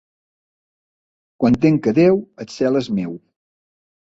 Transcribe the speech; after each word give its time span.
Quan 1.45 1.57
tinc 1.67 1.91
a 1.91 1.95
Déu, 1.99 2.17
el 2.45 2.51
cel 2.55 2.81
és 2.83 2.91
meu. 3.01 3.17